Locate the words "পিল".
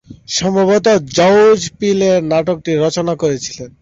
1.77-1.99